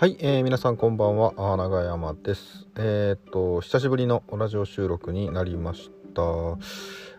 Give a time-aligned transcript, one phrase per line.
[0.00, 1.34] はい、えー、皆さんこんばんは。
[1.58, 2.66] 長山です。
[2.74, 6.22] えー、っと久しぶりのラジオ収録になりました。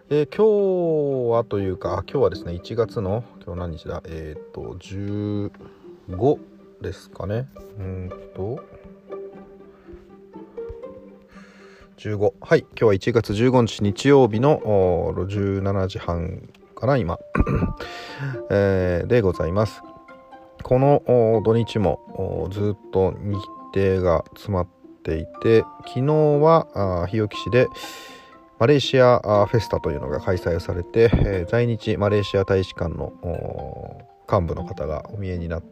[0.10, 4.02] えー、今日はというか今日はですね1月の今日何日だ？
[4.06, 6.40] えー、っと15
[6.82, 7.48] ですかね。
[7.78, 8.64] うんと
[11.98, 14.60] 15はい今日は1月15日日曜日の
[15.28, 17.20] 17時半かな今、
[18.50, 19.84] えー、でございます。
[20.64, 23.38] この土日もずっと日
[23.74, 24.68] 程が詰まっ
[25.04, 27.68] ていて昨日は日置市で
[28.60, 33.12] マレーシアフェスタというのが開催されて、え、在日マレーシア大使館の
[34.32, 35.64] 幹部の方がお見えになっ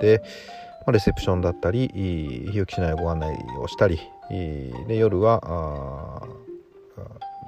[0.00, 0.22] て、
[0.86, 4.00] ま、レセプションだったり日置市内をご案内をしたり
[4.30, 6.26] で夜は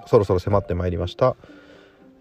[0.06, 1.36] そろそろ迫ってまいりました。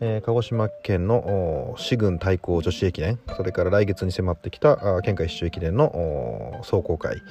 [0.01, 3.19] えー、鹿児島県の市軍対抗女子駅伝。
[3.37, 7.21] それから来月に迫ってきた県下一周駅伝の壮行会。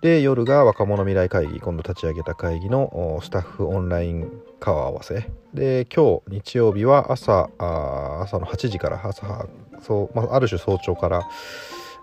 [0.00, 1.60] で夜が若者未来会議。
[1.60, 4.30] 今度立ち上げた会議のスタッフオンライン
[4.60, 5.30] 顔合わせ。
[5.54, 9.46] で今日日曜日は朝朝の8時から朝
[9.82, 11.28] そう、まあ、ある種早朝から、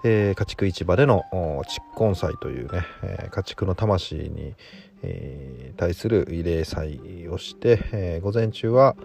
[0.03, 1.23] えー、家畜市場での
[1.93, 4.55] 蓄根祭というね、えー、家畜の魂に、
[5.03, 8.95] えー、対する慰霊祭をして、えー、午前中は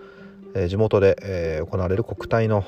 [0.55, 2.65] え地元で、え行われる国体の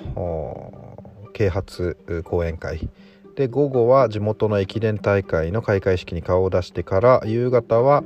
[1.32, 2.88] 啓発講演会
[3.34, 8.04] で午後は地元の駅伝大会の開会式に顔を出してから夕方は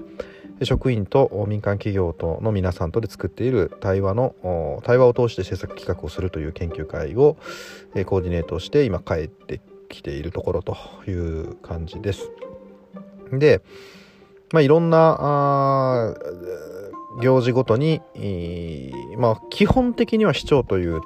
[0.63, 7.37] 職員と民間企業との皆さんとで作っている対話の対話を通して制作企画をするという研究会を
[8.07, 12.31] コーディネートして今帰ってきているところという感じです。
[13.33, 13.61] で、
[14.53, 16.15] まあ、いろんな
[17.21, 18.01] 行事ごとに、
[19.17, 21.01] まあ基本的には市長という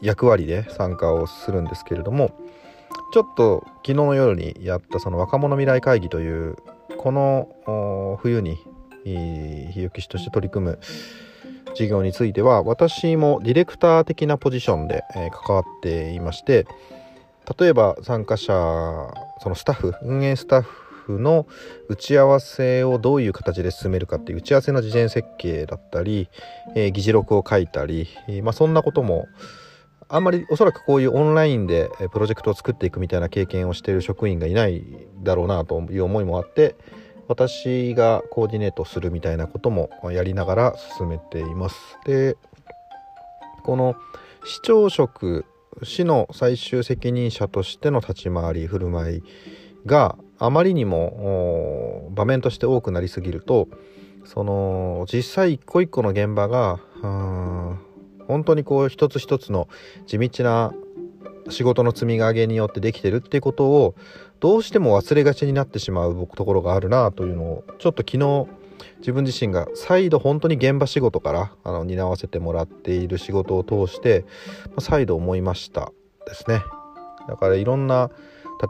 [0.00, 2.30] 役割で参加をするんですけれども
[3.12, 6.56] ちょっと昨日の夜にやったその若者未来会議という
[6.98, 8.58] この冬に
[9.04, 10.78] 日置市として取り組む
[11.74, 16.66] 事業については私もディレクター的なポジションで、え関わっていまして
[17.58, 18.52] 例えば参加者
[19.40, 21.46] そのスタッフ運営スタッフフの
[21.88, 26.28] 打ち合わせをどういう形で進めるかっていう打ち合わせの事前設計だったり、
[26.74, 28.08] えー、議事録を書いたり、
[28.42, 29.28] まあ、そんなことも
[30.08, 34.84] あんまりおそらくこういうオンラインでプロジェクトを作っていくみたいな経験をしている職員がいない
[35.22, 36.76] だろうなという思いもあって
[37.28, 41.76] 私がコーディネートするみたいなこともやりながら進めています。
[42.04, 42.36] で
[43.62, 43.96] この
[44.44, 45.46] 市長職
[45.82, 49.22] 市の最終責任者としての立ち回り振る舞い
[49.86, 53.68] があまりにも場面として多くなりすぎると
[54.24, 56.80] その実際一個一個の現場が
[58.26, 59.68] 本当にこう一つ一つの
[60.06, 60.72] 地道な
[61.50, 63.94] 仕事の積み上げによってできてるっていうことを
[64.40, 68.46] どうしても忘れがちになってしまうところがあるなというのをちょっと昨日
[68.98, 74.24] 自分自身が再度本当に現場仕事からあの担わせてもらっている仕事を通して
[74.78, 75.92] 再度思いました
[76.26, 76.62] ですね。
[77.28, 78.10] だからいろんな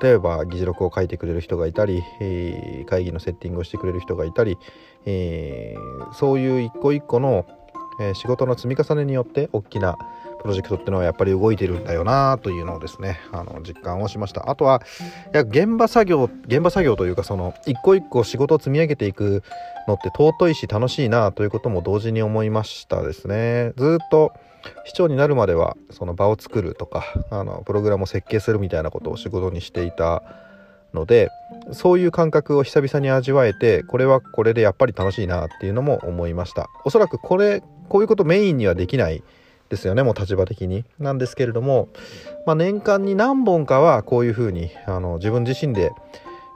[0.00, 4.58] 例えば議事録を書いてくれる人がいたり、えー、会議のセッティングをしてくれる人がいたり、
[5.04, 7.46] えー、そういう一個一個の、
[8.00, 9.96] えー、仕事の積み重ねによって大きな
[10.44, 14.50] プロジェクトっていうのはやっぱり動いてるんだよなというのをですねあの実感をしました。
[14.50, 14.82] あとは
[15.32, 19.42] や現場作業現場作業というかその一個一個仕事を積み上げていく
[19.88, 23.72] のって尊いし楽しいなということも同時に思いましたですね。
[23.78, 24.34] ずっと
[24.84, 30.22] 市長になるまではその場を作るとかあのプログラムを設計するみたいなことを仕事にしていた
[30.92, 31.30] ので
[31.72, 36.68] そういう感覚を久々に味わえてこれはこれでやっぱり楽しいなっていうのも思いました。
[36.84, 39.22] おそらくこれこういうことメインにはできない
[39.68, 40.84] ですよねもう立場的に。
[40.98, 41.88] なんですけれども、
[42.46, 45.92] まあ、年間に何本かはこういうふうにあの自分自身で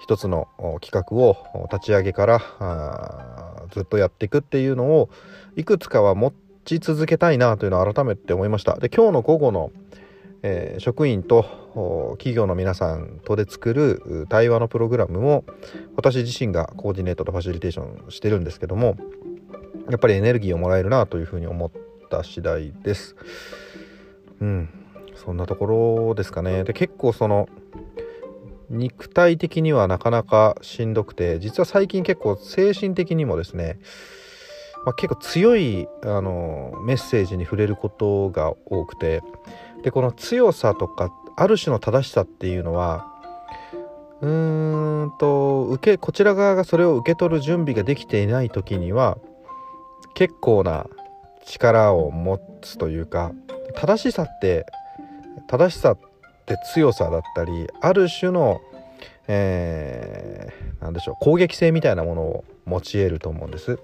[0.00, 0.48] 一つの
[0.80, 5.10] 企画を立ち上げからずっとやっていくっていうのを
[5.56, 6.32] いくつかは持
[6.64, 8.78] ち続けたいなというのを改めて思いました。
[8.78, 9.70] で今日の午後の、
[10.42, 15.44] えー、職員と企業の皆さんとで作る対話のプログラムも
[15.96, 18.96] 私自身がコーディネートとファシリテーションしてるんですけども
[19.90, 23.14] やっぱりエネルギーをもらえるなというふうに思ってった次第です。
[24.40, 24.68] うん。
[25.14, 25.66] そんなとこ
[26.08, 26.64] ろですかね。
[26.64, 27.48] で結構その
[28.70, 33.78] 肉体的にはなかなかしんどくて実は最近結構精神的にもですね
[34.84, 39.22] まあ、結構強いあのメッセージに触れることが多くて
[39.82, 43.06] でこの強さとかある種の正しさっていうのは
[44.20, 49.18] うーんと受けこちら側がそれを受け取る準備ができていない時には
[50.14, 50.86] 結構な
[51.48, 53.32] 力を持つというか
[53.74, 54.66] 正しさって
[55.48, 55.98] 正しさっ
[56.46, 58.60] て強さだったりある種の
[59.30, 63.78] えー、なんでしょう攻撃性みたいなものを持ち得ると思うんです。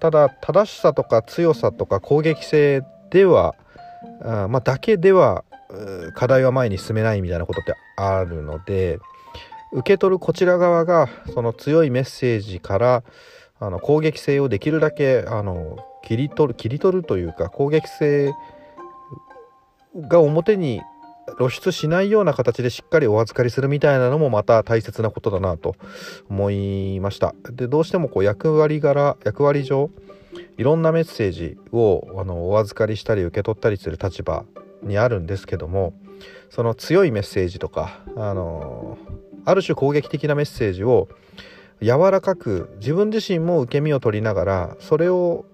[0.00, 3.54] ただ正しさとか強さとか攻撃性では
[4.24, 5.44] あまあ、だけでは
[6.14, 8.98] 課題は前に進めないみたいなことってあるので
[9.72, 13.02] 受け取るこちら側がその強いメッセージから
[13.58, 18.32] あの攻撃性をできるだけあの切り取る切り取るというか攻撃性
[19.94, 20.80] が表に
[21.38, 25.76] 露出しないような形でしっかりお預かりするみたいなのもまた大切なことだなと
[26.28, 27.34] 思いました。
[27.50, 29.90] でどうしてもこう役割柄役割上
[30.56, 34.44] いろんなメッセージをあのお預かりしたり受け取ったりする立場
[34.82, 35.94] にあるんですけども
[36.50, 38.98] その強いメッセージとかあの
[39.44, 41.08] ある種攻撃的なメッセージを
[41.80, 45.44] 柔らかく自分自身も受け身を取りながらそれを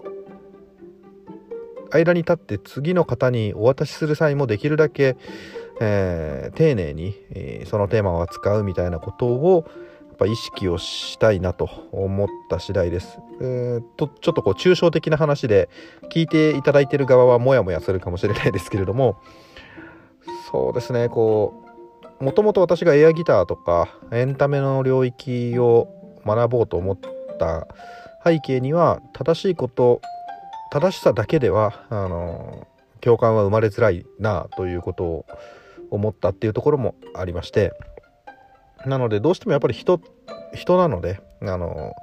[1.90, 5.16] 間に立って次の方にお渡しする際もできるだけ、
[5.80, 9.64] えー、丁寧に、えー、そのテーマを扱うみたいなことを
[10.08, 13.18] やっぱ意識をしたいなと思った次第です。
[13.40, 15.68] えー、とちょっとこう抽象的な話で
[16.10, 19.20] 聞いていただいている側はモヤモヤするかもしれないですけれども
[20.50, 21.64] そうですねこ
[22.20, 25.88] うもともと私がエアギターとかエンタメの領域を
[26.26, 26.98] 学ぼうと思っ
[27.38, 27.68] た
[28.24, 30.02] 背景には正しいこと
[30.70, 32.66] 正しさだけではあの
[33.00, 35.26] 共感は生まれづらいなということを
[35.90, 37.72] 思ったっていうところもありまして
[38.86, 40.00] なのでどうしてもやっぱり人
[40.54, 41.94] 人なのであの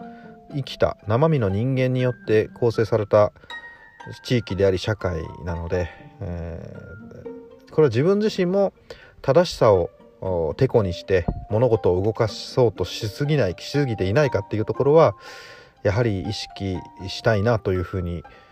[0.53, 3.31] 生きた生身の人間によって構成された
[4.23, 5.89] 地域であり社会なので、
[6.21, 8.73] えー、これは自分自身も
[9.21, 9.89] 正しさを
[10.57, 15.15] てこにして物事を動かそうとしすぎないしすぎていないかっていうところは
[15.83, 16.77] やはり意識
[17.07, 18.44] したいなというふうに思います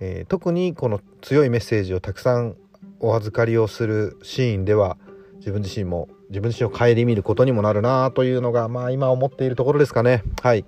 [0.00, 2.56] えー、特にこの強いメッセージをたくさん
[3.00, 4.96] お預かりをするシーンでは
[5.36, 10.22] 自分自身も自分自身を顧みることにもなるなというのがまあ今思っているところですかね。
[10.42, 10.64] はい。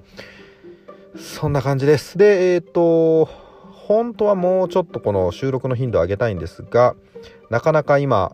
[1.16, 2.16] そんな感じです。
[2.16, 3.24] でえっ、ー、と
[3.90, 6.94] 本当はもうちょっとこの収録の頻度を上げたいんですが
[7.50, 8.32] なかなか今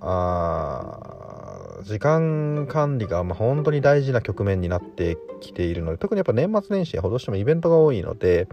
[1.83, 8.49] 時間管理がまあ本当に大事な局面になってきているので特にやっぱ年末年始はどうしてもイベントが多いので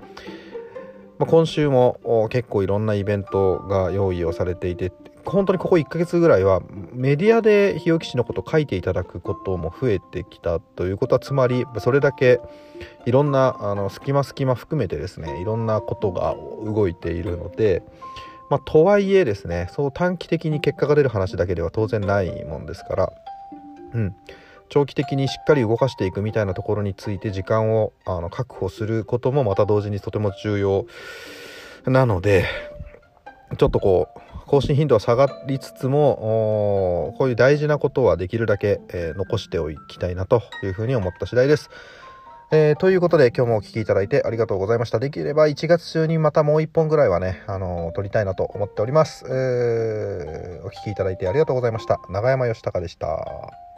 [1.19, 4.91] まあ、今週も結構いろんなイベントが用意をされていて
[5.25, 6.61] 本当にここ1ヶ月ぐらいは
[6.91, 12.41] メディアで日置市のことを書いていただくことも増えてきたということはつまりそれだけ
[13.05, 17.83] いろんなあの隙間隙間含めてですねいろんなことが動いているので、
[18.49, 23.13] まあ、とはいえですねそう短期的に結果が出る話だけでは当然ないもんですから、
[23.93, 24.15] うん、
[24.73, 30.87] 長期的にしっかり動かしていくみたいなところについて時間をあの確保することもまた同時にとても重要
[31.85, 32.47] なので
[33.59, 41.69] ちょっとこう更新頻度は下がりつつもこういう大事なことはできるだけ、えー、残しておきたいなというふうに思った次第です。
[42.51, 44.97] えー、ということで今日もお聴きいただいてありがとうございました。
[44.97, 49.25] できれば1月中にまたもう1本ぐらいはね、あのー、撮りたいなと思っております。
[49.29, 51.99] えー、お聴きいただいてありがとうございました。
[52.09, 53.72] 長山義孝でした。